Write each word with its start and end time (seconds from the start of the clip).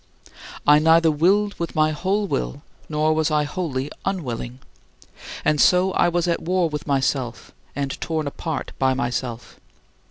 I 0.65 0.79
neither 0.79 1.11
willed 1.11 1.53
with 1.59 1.75
my 1.75 1.91
whole 1.91 2.25
will 2.25 2.63
nor 2.89 3.13
was 3.13 3.29
I 3.29 3.43
wholly 3.43 3.91
unwilling. 4.03 4.57
And 5.45 5.61
so 5.61 5.91
I 5.91 6.09
was 6.09 6.27
at 6.27 6.41
war 6.41 6.67
with 6.69 6.87
myself 6.87 7.51
and 7.75 8.01
torn 8.01 8.25
apart 8.25 8.71
by 8.79 8.95
myself. 8.95 9.59